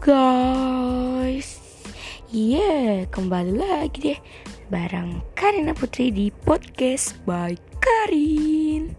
Guys. 0.00 1.60
Yeah, 2.32 3.04
kembali 3.12 3.60
lagi 3.60 3.98
deh 4.00 4.20
Bareng 4.72 5.20
Karina 5.36 5.76
Putri 5.76 6.08
di 6.08 6.32
podcast 6.32 7.20
by 7.28 7.52
Karin. 7.76 8.96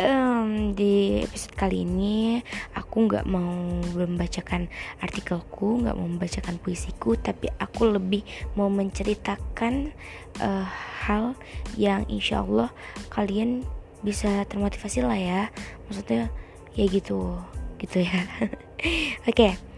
Um, 0.00 0.72
Di 0.72 1.20
episode 1.20 1.52
kali 1.60 1.84
ini 1.84 2.40
Aku 2.80 3.04
gak 3.12 3.28
mau 3.28 3.60
membacakan 3.92 4.72
artikelku 5.04 5.84
Gak 5.84 5.96
mau 5.96 6.08
membacakan 6.08 6.60
puisiku 6.64 7.16
Tapi 7.20 7.52
aku 7.60 7.92
lebih 7.92 8.24
mau 8.56 8.72
menceritakan 8.72 9.92
uh, 10.40 10.66
Hal 11.04 11.36
yang 11.76 12.08
insya 12.08 12.40
Allah 12.40 12.72
Kalian 13.12 13.68
bisa 14.00 14.48
termotivasi 14.48 15.04
lah 15.04 15.16
ya. 15.16 15.42
Maksudnya 15.88 16.32
ya 16.72 16.84
gitu 16.88 17.36
gitu 17.76 18.00
ya. 18.00 18.16
Oke 19.28 19.32
okay. 19.32 19.75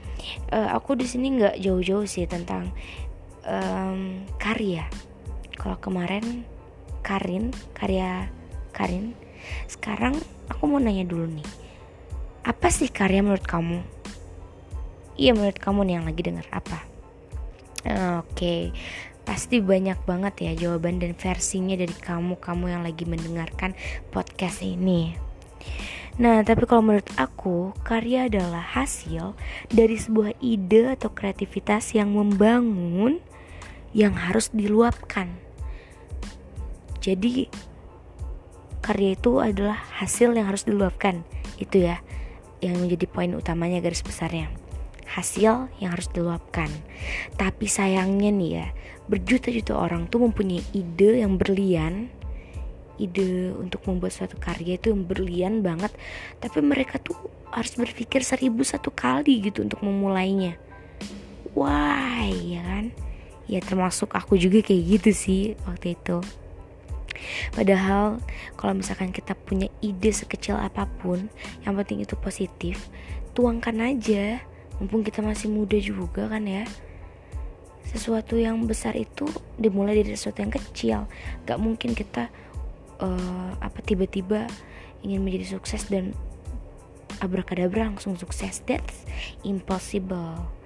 Uh, 0.53 0.75
aku 0.75 0.99
di 0.99 1.07
sini 1.07 1.39
nggak 1.39 1.61
jauh-jauh 1.63 2.07
sih 2.07 2.29
tentang 2.29 2.71
um, 3.47 4.25
karya. 4.37 4.87
Kalau 5.59 5.79
kemarin 5.81 6.47
Karin 7.03 7.51
karya 7.73 8.29
Karin. 8.75 9.17
Sekarang 9.71 10.19
aku 10.51 10.69
mau 10.69 10.83
nanya 10.83 11.09
dulu 11.09 11.25
nih 11.25 11.69
apa 12.49 12.73
sih 12.73 12.89
karya 12.89 13.21
menurut 13.21 13.45
kamu? 13.45 13.85
Iya 15.21 15.37
menurut 15.37 15.61
kamu 15.61 15.85
nih 15.85 15.95
yang 16.01 16.07
lagi 16.09 16.23
dengar 16.25 16.47
apa? 16.49 16.81
Oke 17.85 18.33
okay. 18.33 18.63
pasti 19.29 19.61
banyak 19.61 20.01
banget 20.09 20.35
ya 20.41 20.53
jawaban 20.57 20.97
dan 20.97 21.13
versinya 21.13 21.77
dari 21.77 21.93
kamu 21.93 22.41
kamu 22.41 22.65
yang 22.73 22.81
lagi 22.81 23.05
mendengarkan 23.05 23.77
podcast 24.09 24.65
ini 24.65 25.13
Nah, 26.19 26.43
tapi 26.43 26.67
kalau 26.67 26.83
menurut 26.83 27.07
aku, 27.15 27.71
karya 27.87 28.27
adalah 28.27 28.59
hasil 28.75 29.39
dari 29.71 29.95
sebuah 29.95 30.35
ide 30.43 30.91
atau 30.99 31.15
kreativitas 31.15 31.95
yang 31.95 32.11
membangun 32.11 33.23
yang 33.95 34.19
harus 34.19 34.51
diluapkan. 34.51 35.39
Jadi, 36.99 37.47
karya 38.83 39.15
itu 39.15 39.39
adalah 39.39 39.79
hasil 40.03 40.35
yang 40.35 40.51
harus 40.51 40.67
diluapkan. 40.67 41.23
Itu 41.55 41.87
ya, 41.87 42.03
yang 42.59 42.83
menjadi 42.83 43.07
poin 43.07 43.39
utamanya 43.39 43.79
garis 43.79 44.03
besarnya. 44.03 44.51
Hasil 45.07 45.71
yang 45.79 45.95
harus 45.95 46.11
diluapkan. 46.11 46.67
Tapi 47.39 47.71
sayangnya 47.71 48.35
nih 48.35 48.51
ya, 48.59 48.67
berjuta-juta 49.07 49.79
orang 49.79 50.11
tuh 50.11 50.27
mempunyai 50.27 50.67
ide 50.75 51.23
yang 51.23 51.39
berlian 51.39 52.11
ide 52.99 53.55
untuk 53.55 53.87
membuat 53.87 54.13
suatu 54.13 54.37
karya 54.37 54.77
itu 54.77 54.91
yang 54.91 55.07
berlian 55.07 55.55
banget. 55.63 55.95
Tapi 56.43 56.59
mereka 56.61 56.99
tuh 56.99 57.17
harus 57.49 57.73
berpikir 57.79 58.21
seribu 58.27 58.67
satu 58.67 58.93
kali 58.93 59.41
gitu 59.41 59.65
untuk 59.65 59.81
memulainya. 59.81 60.59
Why 61.57 62.29
ya 62.59 62.63
kan? 62.67 62.85
Ya 63.49 63.65
termasuk 63.65 64.13
aku 64.13 64.37
juga 64.37 64.61
kayak 64.61 64.83
gitu 64.99 65.11
sih 65.15 65.43
waktu 65.65 65.97
itu. 65.97 66.21
Padahal 67.51 68.23
kalau 68.55 68.79
misalkan 68.79 69.11
kita 69.11 69.35
punya 69.35 69.67
ide 69.83 70.15
sekecil 70.15 70.55
apa 70.55 70.87
pun 71.03 71.27
Yang 71.67 71.75
penting 71.83 71.99
itu 72.07 72.15
positif 72.15 72.77
Tuangkan 73.39 73.79
aja. 73.87 74.43
Mumpung 74.83 75.07
kita 75.07 75.23
masih 75.23 75.47
muda 75.47 75.79
juga 75.79 76.27
kan 76.27 76.43
ya. 76.43 76.67
Sesuatu 77.87 78.35
yang 78.35 78.67
besar 78.67 78.99
itu 78.99 79.31
dimulai 79.55 80.03
dari 80.03 80.19
sesuatu 80.19 80.43
yang 80.43 80.51
kecil. 80.51 80.99
Gak 81.47 81.59
mungkin 81.63 81.95
kita 81.95 82.35
uh, 83.03 83.53
apa 83.59 83.79
tiba-tiba 83.83 84.47
ingin 85.03 85.23
menjadi 85.23 85.59
sukses 85.59 85.87
dan 85.87 86.15
abrakadabra 87.19 87.91
langsung 87.91 88.15
sukses. 88.15 88.63
That's 88.67 89.07
impossible. 89.43 90.59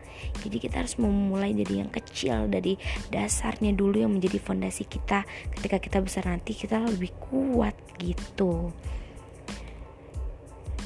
Jadi 0.42 0.56
kita 0.62 0.86
harus 0.86 0.96
memulai 1.02 1.50
dari 1.52 1.82
yang 1.82 1.90
kecil 1.90 2.46
dari 2.46 2.78
dasarnya 3.10 3.74
dulu 3.74 4.06
yang 4.06 4.12
menjadi 4.14 4.38
fondasi 4.38 4.86
kita. 4.86 5.26
Ketika 5.58 5.82
kita 5.82 5.98
besar 5.98 6.30
nanti 6.30 6.54
kita 6.54 6.78
lebih 6.78 7.10
kuat 7.18 7.74
gitu. 7.98 8.70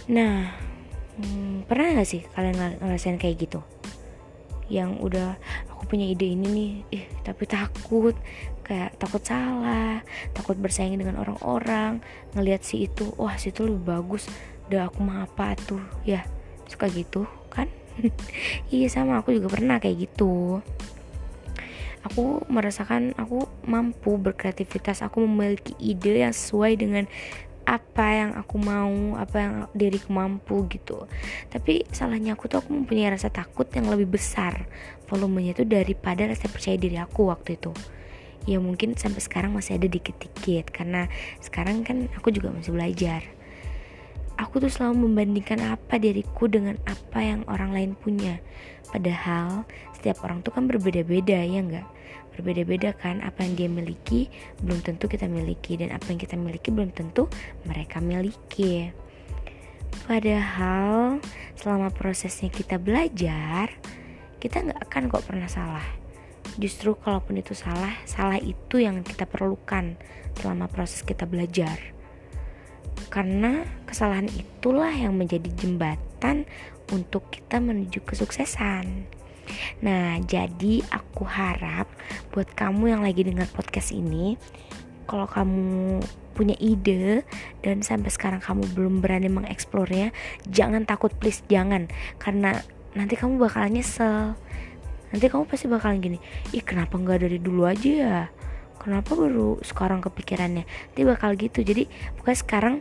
Nah 0.08 0.56
hmm, 1.20 1.68
pernah 1.68 2.00
gak 2.00 2.08
sih 2.08 2.22
kalian 2.32 2.80
ngerasain 2.80 3.20
kayak 3.20 3.36
gitu? 3.46 3.60
Yang 4.66 4.90
udah 5.04 5.28
aku 5.70 5.94
punya 5.94 6.08
ide 6.08 6.32
ini 6.32 6.46
nih. 6.48 6.72
Eh 6.90 7.04
tapi 7.22 7.44
takut 7.44 8.16
kayak 8.66 8.98
takut 8.98 9.22
salah 9.22 10.02
takut 10.34 10.58
bersaing 10.58 10.98
dengan 10.98 11.22
orang-orang 11.22 12.02
ngelihat 12.34 12.66
si 12.66 12.90
itu 12.90 13.14
wah 13.14 13.38
si 13.38 13.54
itu 13.54 13.62
lebih 13.62 13.86
bagus 13.86 14.26
udah 14.66 14.90
aku 14.90 14.98
mah 15.06 15.30
apa 15.30 15.54
tuh? 15.54 15.82
Ya 16.02 16.26
suka 16.66 16.90
gitu 16.90 17.26
kan? 17.50 17.70
Iya 18.74 18.90
sama 18.90 19.22
aku 19.22 19.32
juga 19.32 19.54
pernah 19.54 19.78
kayak 19.78 20.10
gitu. 20.10 20.60
Aku 22.06 22.42
merasakan 22.46 23.14
aku 23.18 23.46
mampu 23.66 24.18
berkreativitas 24.18 25.02
aku 25.02 25.22
memiliki 25.26 25.74
ide 25.78 26.22
yang 26.22 26.34
sesuai 26.34 26.78
dengan 26.78 27.04
apa 27.66 28.06
yang 28.14 28.30
aku 28.38 28.62
mau 28.62 29.18
apa 29.18 29.36
yang 29.42 29.54
diriku 29.74 30.10
mampu 30.14 30.66
gitu. 30.70 31.06
Tapi 31.50 31.86
salahnya 31.90 32.38
aku 32.38 32.46
tuh 32.46 32.62
aku 32.62 32.70
mempunyai 32.74 33.10
rasa 33.10 33.30
takut 33.30 33.66
yang 33.74 33.90
lebih 33.90 34.18
besar. 34.18 34.66
Volumenya 35.06 35.54
itu 35.54 35.62
daripada 35.66 36.26
rasa 36.26 36.50
percaya 36.50 36.74
diri 36.78 36.98
aku 36.98 37.30
waktu 37.30 37.58
itu 37.58 37.70
ya 38.46 38.62
mungkin 38.62 38.94
sampai 38.94 39.20
sekarang 39.20 39.52
masih 39.52 39.76
ada 39.76 39.90
dikit-dikit 39.90 40.70
karena 40.70 41.10
sekarang 41.42 41.82
kan 41.82 42.06
aku 42.14 42.30
juga 42.30 42.54
masih 42.54 42.72
belajar. 42.72 43.26
Aku 44.36 44.60
tuh 44.60 44.68
selalu 44.68 45.08
membandingkan 45.08 45.64
apa 45.64 45.96
diriku 45.96 46.46
dengan 46.46 46.76
apa 46.86 47.24
yang 47.24 47.42
orang 47.50 47.72
lain 47.72 47.92
punya. 47.98 48.38
Padahal 48.88 49.66
setiap 49.98 50.22
orang 50.22 50.40
tuh 50.46 50.54
kan 50.54 50.70
berbeda-beda 50.70 51.42
ya 51.42 51.60
enggak 51.60 51.88
berbeda-beda 52.36 52.92
kan 52.92 53.24
apa 53.24 53.48
yang 53.48 53.56
dia 53.56 53.68
miliki 53.72 54.28
belum 54.60 54.84
tentu 54.84 55.08
kita 55.08 55.24
miliki 55.24 55.80
dan 55.80 55.88
apa 55.96 56.12
yang 56.12 56.20
kita 56.20 56.36
miliki 56.36 56.68
belum 56.68 56.92
tentu 56.92 57.32
mereka 57.64 58.04
miliki. 58.04 58.92
Padahal 60.04 61.18
selama 61.56 61.88
prosesnya 61.88 62.52
kita 62.52 62.76
belajar 62.76 63.72
kita 64.36 64.68
nggak 64.68 64.80
akan 64.84 65.02
kok 65.08 65.24
pernah 65.24 65.48
salah 65.48 66.05
justru 66.56 66.96
kalaupun 66.96 67.40
itu 67.40 67.52
salah 67.52 67.92
salah 68.08 68.40
itu 68.40 68.80
yang 68.80 69.04
kita 69.04 69.28
perlukan 69.28 69.96
selama 70.36 70.68
proses 70.68 71.04
kita 71.04 71.24
belajar. 71.24 71.78
Karena 73.12 73.64
kesalahan 73.84 74.28
itulah 74.32 74.90
yang 74.92 75.16
menjadi 75.16 75.48
jembatan 75.52 76.48
untuk 76.92 77.28
kita 77.32 77.60
menuju 77.60 78.02
kesuksesan. 78.04 79.08
Nah, 79.84 80.18
jadi 80.26 80.82
aku 80.90 81.22
harap 81.22 81.86
buat 82.34 82.50
kamu 82.56 82.98
yang 82.98 83.02
lagi 83.06 83.22
dengar 83.22 83.46
podcast 83.54 83.94
ini, 83.94 84.34
kalau 85.06 85.30
kamu 85.30 86.02
punya 86.36 86.56
ide 86.60 87.24
dan 87.64 87.80
sampai 87.80 88.12
sekarang 88.12 88.42
kamu 88.42 88.68
belum 88.76 88.94
berani 89.00 89.30
mengeksplornya, 89.30 90.10
jangan 90.50 90.84
takut 90.84 91.14
please 91.16 91.40
jangan. 91.46 91.88
Karena 92.18 92.58
nanti 92.92 93.14
kamu 93.14 93.38
bakalan 93.40 93.80
nyesel. 93.80 94.34
Nanti 95.12 95.26
kamu 95.30 95.46
pasti 95.46 95.66
bakalan 95.70 96.02
gini, 96.02 96.18
ih 96.50 96.64
kenapa 96.64 96.98
nggak 96.98 97.26
dari 97.26 97.38
dulu 97.38 97.66
aja 97.66 97.90
ya? 97.90 98.18
Kenapa 98.80 99.18
baru 99.18 99.58
sekarang 99.66 99.98
kepikirannya? 100.02 100.62
Nanti 100.66 101.02
bakal 101.02 101.34
gitu. 101.34 101.62
Jadi 101.62 101.90
pokoknya 102.18 102.38
sekarang 102.38 102.74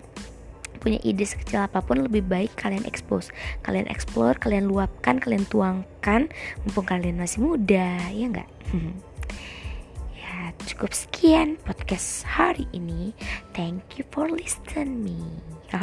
punya 0.85 1.01
ide 1.01 1.25
sekecil 1.25 1.65
apa 1.65 1.81
pun 1.81 2.05
lebih 2.05 2.21
baik 2.21 2.53
kalian 2.61 2.85
expose 2.85 3.33
kalian 3.65 3.89
explore 3.89 4.37
kalian 4.37 4.69
luapkan 4.69 5.17
kalian 5.17 5.41
tuangkan 5.49 6.29
mumpung 6.61 6.85
kalian 6.85 7.17
masih 7.17 7.41
muda 7.41 7.97
ya 8.13 8.25
enggak 8.29 8.45
ya 10.21 10.53
cukup 10.69 10.93
sekian 10.93 11.57
podcast 11.65 12.21
hari 12.29 12.69
ini 12.69 13.17
thank 13.57 13.81
you 13.97 14.05
for 14.13 14.29
listening 14.29 15.01
me 15.01 15.17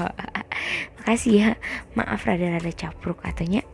makasih 1.02 1.34
ya 1.34 1.50
maaf 1.98 2.22
rada-rada 2.22 2.70
capruk 2.70 3.18
katanya 3.26 3.66